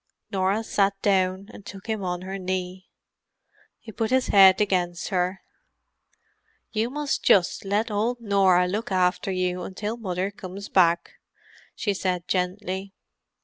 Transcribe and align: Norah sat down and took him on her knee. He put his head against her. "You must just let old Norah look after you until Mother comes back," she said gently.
Norah 0.31 0.63
sat 0.63 0.99
down 1.03 1.47
and 1.53 1.63
took 1.63 1.85
him 1.85 2.03
on 2.03 2.23
her 2.23 2.39
knee. 2.39 2.89
He 3.79 3.91
put 3.91 4.09
his 4.09 4.29
head 4.29 4.59
against 4.59 5.09
her. 5.09 5.41
"You 6.71 6.89
must 6.89 7.21
just 7.23 7.63
let 7.65 7.91
old 7.91 8.19
Norah 8.19 8.65
look 8.67 8.91
after 8.91 9.29
you 9.29 9.61
until 9.61 9.97
Mother 9.97 10.31
comes 10.31 10.69
back," 10.69 11.17
she 11.75 11.93
said 11.93 12.27
gently. 12.27 12.95